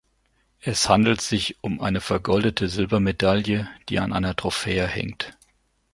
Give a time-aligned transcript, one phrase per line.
[0.61, 5.37] Es handelt sich um eine vergoldete Silbermedaille, die an einer Trophäe hängt.